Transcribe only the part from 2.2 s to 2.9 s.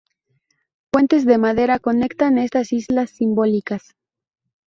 estas